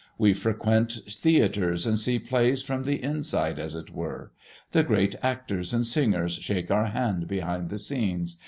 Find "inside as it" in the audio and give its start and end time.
3.03-3.91